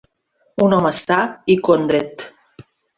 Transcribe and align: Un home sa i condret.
Un 0.67 0.73
home 0.77 0.93
sa 1.01 1.19
i 1.57 1.61
condret. 1.69 2.29